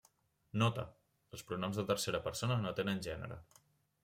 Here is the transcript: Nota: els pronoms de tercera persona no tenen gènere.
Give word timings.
Nota: 0.61 0.85
els 1.37 1.43
pronoms 1.51 1.77
de 1.83 1.87
tercera 1.93 2.23
persona 2.29 2.59
no 2.65 2.75
tenen 2.81 3.05
gènere. 3.11 3.39